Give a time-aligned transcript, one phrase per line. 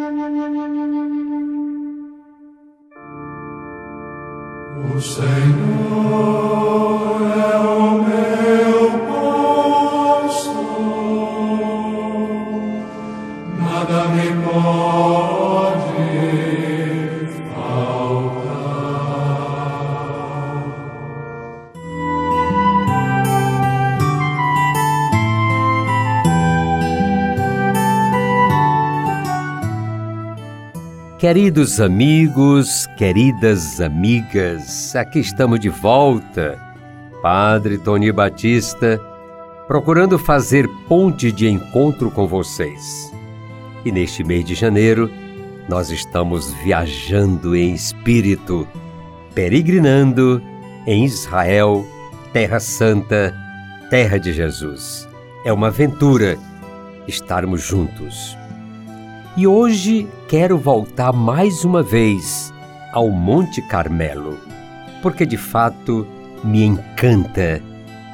[0.00, 0.02] O
[4.98, 5.20] Senhor
[7.36, 8.80] é o meu
[10.30, 10.56] pastor,
[13.58, 15.49] nada me pode
[31.20, 36.58] Queridos amigos, queridas amigas, aqui estamos de volta.
[37.20, 38.98] Padre Tony Batista,
[39.68, 43.12] procurando fazer ponte de encontro com vocês.
[43.84, 45.10] E neste mês de janeiro,
[45.68, 48.66] nós estamos viajando em espírito,
[49.34, 50.42] peregrinando
[50.86, 51.86] em Israel,
[52.32, 53.36] Terra Santa,
[53.90, 55.06] Terra de Jesus.
[55.44, 56.38] É uma aventura
[57.06, 58.39] estarmos juntos.
[59.36, 62.52] E hoje quero voltar mais uma vez
[62.92, 64.36] ao Monte Carmelo,
[65.00, 66.04] porque de fato
[66.42, 67.62] me encanta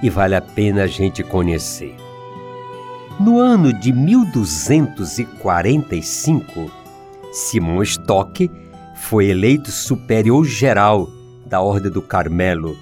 [0.02, 1.96] e vale a pena a gente conhecer.
[3.18, 6.70] No ano de 1245,
[7.32, 8.50] Simão Stock
[8.94, 11.08] foi eleito superior geral
[11.46, 12.76] da Ordem do Carmelo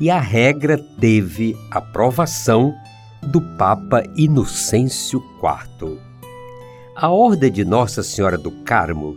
[0.00, 2.74] e a regra teve aprovação
[3.22, 6.07] do Papa Inocêncio IV.
[7.00, 9.16] A Ordem de Nossa Senhora do Carmo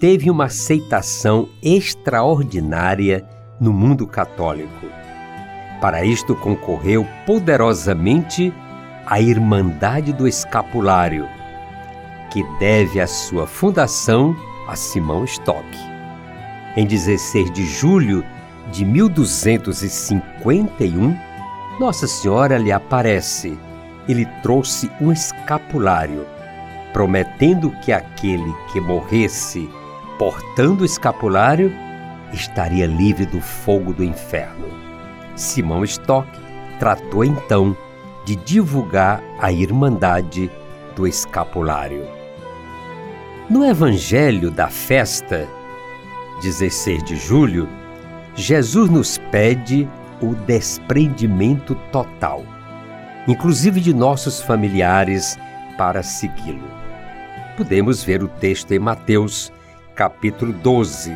[0.00, 3.24] teve uma aceitação extraordinária
[3.60, 4.88] no mundo católico.
[5.80, 8.52] Para isto concorreu poderosamente
[9.06, 11.28] a Irmandade do Escapulário,
[12.32, 14.34] que deve a sua fundação
[14.66, 15.64] a Simão Stock.
[16.76, 18.24] Em 16 de julho
[18.72, 21.16] de 1251,
[21.78, 23.56] Nossa Senhora lhe aparece
[24.08, 26.26] e lhe trouxe um escapulário
[26.92, 29.68] prometendo que aquele que morresse
[30.18, 31.72] portando o escapulário
[32.32, 34.66] estaria livre do fogo do inferno.
[35.34, 36.28] Simão Stock
[36.78, 37.76] tratou então
[38.24, 40.50] de divulgar a irmandade
[40.94, 42.06] do escapulário.
[43.50, 45.48] No Evangelho da festa,
[46.42, 47.68] 16 de julho,
[48.34, 49.88] Jesus nos pede
[50.20, 52.44] o desprendimento total,
[53.26, 55.38] inclusive de nossos familiares,
[55.76, 56.81] para segui-lo
[57.56, 59.52] podemos ver o texto em Mateus,
[59.94, 61.14] capítulo 12,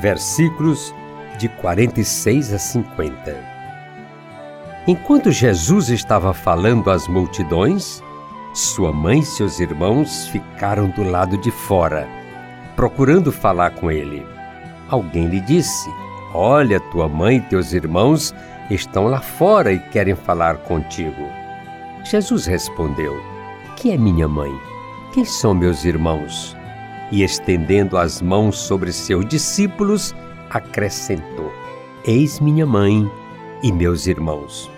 [0.00, 0.94] versículos
[1.38, 3.36] de 46 a 50.
[4.86, 8.02] Enquanto Jesus estava falando às multidões,
[8.54, 12.08] sua mãe e seus irmãos ficaram do lado de fora,
[12.74, 14.26] procurando falar com ele.
[14.88, 15.88] Alguém lhe disse:
[16.34, 18.34] Olha, tua mãe e teus irmãos
[18.70, 21.28] estão lá fora e querem falar contigo.
[22.04, 23.14] Jesus respondeu:
[23.76, 24.52] Que é minha mãe?
[25.12, 26.56] Quem são meus irmãos?
[27.10, 30.14] E estendendo as mãos sobre seus discípulos,
[30.50, 31.50] acrescentou:
[32.04, 33.10] Eis minha mãe
[33.62, 34.70] e meus irmãos.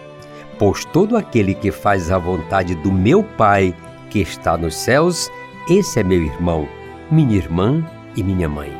[0.58, 3.74] Pois todo aquele que faz a vontade do meu Pai
[4.08, 5.30] que está nos céus,
[5.68, 6.68] esse é meu irmão,
[7.10, 8.72] minha irmã e minha mãe.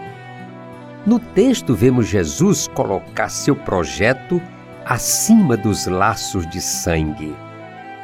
[1.05, 4.41] No texto, vemos Jesus colocar seu projeto
[4.85, 7.35] acima dos laços de sangue.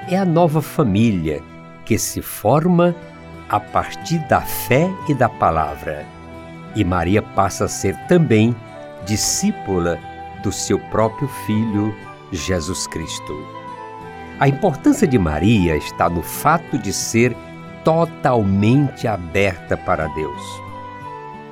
[0.08, 1.42] É a nova família
[1.84, 2.94] que se forma
[3.48, 6.04] a partir da fé e da palavra.
[6.74, 8.54] E Maria passa a ser também
[9.04, 9.98] discípula
[10.42, 11.94] do seu próprio filho,
[12.32, 13.34] Jesus Cristo.
[14.38, 17.34] A importância de Maria está no fato de ser
[17.84, 20.66] totalmente aberta para Deus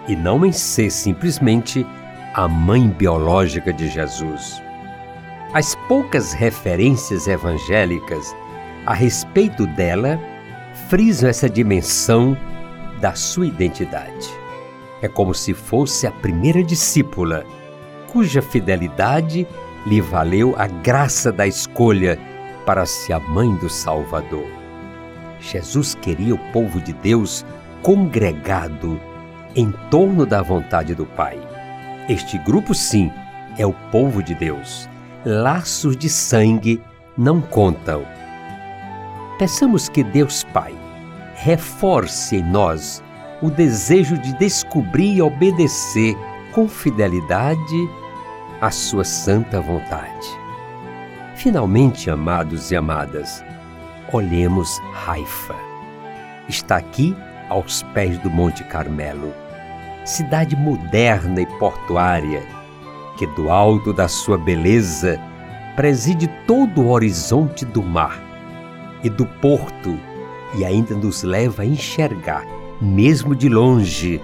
[0.09, 1.87] e não em ser simplesmente
[2.35, 4.63] a mãe biológica de Jesus.
[5.53, 8.35] As poucas referências evangélicas
[8.85, 10.19] a respeito dela
[10.89, 12.37] frisam essa dimensão
[13.01, 14.29] da sua identidade.
[15.03, 17.45] É como se fosse a primeira discípula,
[18.13, 19.47] cuja fidelidade
[19.87, 22.19] lhe valeu a graça da escolha
[22.65, 24.47] para ser a mãe do Salvador.
[25.41, 27.45] Jesus queria o povo de Deus
[27.83, 28.99] congregado
[29.55, 31.39] em torno da vontade do Pai.
[32.09, 33.13] Este grupo, sim,
[33.59, 34.89] é o povo de Deus.
[35.25, 36.83] Laços de sangue
[37.17, 38.05] não contam
[39.39, 40.73] Peçamos que Deus Pai
[41.35, 43.03] reforce em nós
[43.43, 46.17] o desejo de descobrir e obedecer
[46.53, 47.89] com fidelidade
[48.61, 50.29] a Sua santa vontade.
[51.35, 53.45] Finalmente, amados e amadas,
[54.13, 55.57] olhemos Haifa.
[56.49, 57.17] Está aqui
[57.49, 59.35] aos pés do Monte Carmelo,
[60.05, 62.47] cidade moderna e portuária
[63.17, 65.21] que, do alto da sua beleza,
[65.75, 68.34] preside todo o horizonte do mar
[69.05, 69.97] e do porto
[70.57, 72.45] e ainda nos leva a enxergar,
[72.81, 74.21] mesmo de longe,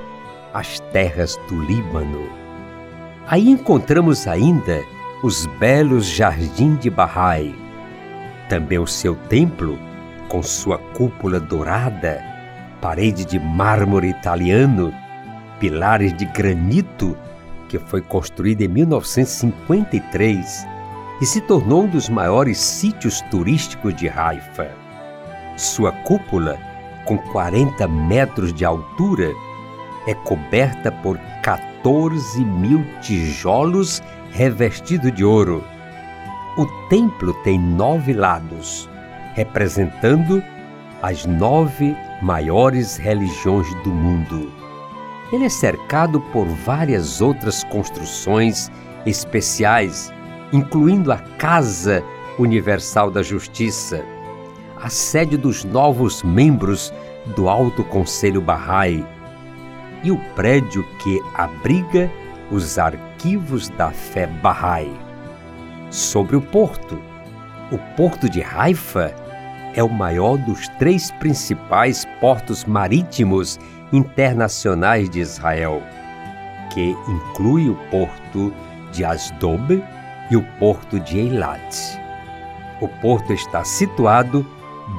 [0.55, 2.29] as terras do Líbano.
[3.27, 4.83] Aí encontramos ainda
[5.23, 7.55] os belos jardins de Bahá'í,
[8.49, 9.79] também o seu templo,
[10.29, 12.25] com sua cúpula dourada,
[12.81, 14.93] parede de mármore italiano,
[15.61, 17.17] pilares de granito,
[17.69, 20.80] que foi construído em 1953
[21.21, 24.71] e se tornou um dos maiores sítios turísticos de Haifa.
[25.57, 26.59] Sua cúpula,
[27.05, 29.31] com 40 metros de altura,
[30.07, 34.03] é coberta por 14 mil tijolos
[34.33, 35.63] revestidos de ouro.
[36.57, 38.89] O templo tem nove lados,
[39.35, 40.43] representando
[41.03, 44.53] as nove maiores religiões do mundo.
[45.33, 48.71] Ele é cercado por várias outras construções
[49.07, 50.13] especiais,
[50.53, 52.03] incluindo a Casa
[52.39, 54.05] Universal da Justiça,
[54.81, 56.93] a sede dos novos membros
[57.37, 59.05] do Alto Conselho Bahá'í
[60.03, 62.11] e o prédio que abriga
[62.51, 64.93] os arquivos da fé Bahá'í.
[65.91, 66.99] Sobre o porto,
[67.71, 69.15] o porto de Haifa
[69.75, 73.59] é o maior dos três principais portos marítimos
[73.93, 75.83] internacionais de Israel,
[76.73, 78.53] que inclui o porto
[78.93, 79.83] de Asdob
[80.31, 81.77] e o porto de Eilat.
[82.81, 84.47] O porto está situado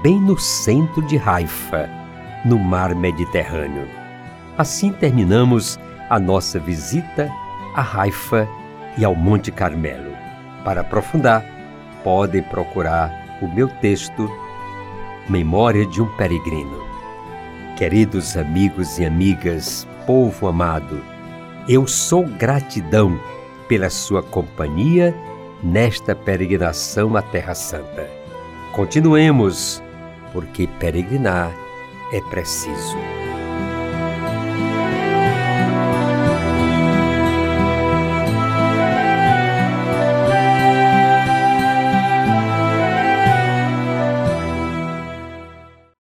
[0.01, 1.89] bem no centro de Haifa,
[2.45, 3.87] no mar Mediterrâneo.
[4.57, 5.79] Assim terminamos
[6.09, 7.31] a nossa visita
[7.73, 8.47] a Haifa
[8.97, 10.11] e ao Monte Carmelo.
[10.63, 11.43] Para aprofundar,
[12.03, 14.29] podem procurar o meu texto
[15.29, 16.81] Memória de um Peregrino.
[17.77, 21.01] Queridos amigos e amigas, povo amado,
[21.69, 23.19] eu sou gratidão
[23.71, 25.15] pela sua companhia
[25.63, 28.05] nesta peregrinação à Terra Santa.
[28.73, 29.81] Continuemos,
[30.33, 31.55] porque peregrinar
[32.11, 32.97] é preciso.